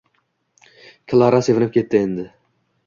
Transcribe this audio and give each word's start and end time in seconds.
Klara 1.13 1.43
sevinib 1.49 1.73
ketdi 1.77 2.05
endi. 2.09 2.29